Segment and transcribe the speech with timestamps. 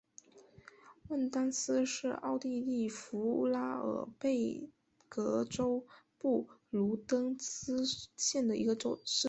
[1.09, 4.71] 万丹斯是奥地利福拉尔贝
[5.07, 5.85] 格州
[6.17, 7.85] 布卢登茨
[8.15, 8.97] 县的一个市镇。